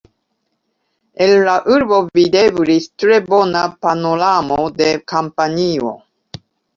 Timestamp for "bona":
3.33-3.61